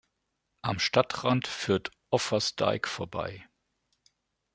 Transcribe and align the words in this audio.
Am 0.63 0.79
Stadtrand 0.79 1.45
führt 1.45 1.91
Offa’s 2.09 2.55
Dyke 2.55 2.89
vorbei. 2.89 3.47